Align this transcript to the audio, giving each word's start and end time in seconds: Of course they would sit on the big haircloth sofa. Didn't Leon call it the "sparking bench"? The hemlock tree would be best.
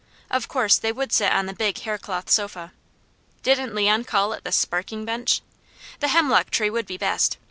Of 0.31 0.47
course 0.47 0.79
they 0.79 0.91
would 0.91 1.11
sit 1.13 1.31
on 1.31 1.45
the 1.45 1.53
big 1.53 1.77
haircloth 1.81 2.27
sofa. 2.27 2.71
Didn't 3.43 3.75
Leon 3.75 4.05
call 4.05 4.33
it 4.33 4.43
the 4.43 4.51
"sparking 4.51 5.05
bench"? 5.05 5.41
The 5.99 6.07
hemlock 6.07 6.49
tree 6.49 6.71
would 6.71 6.87
be 6.87 6.97
best. 6.97 7.37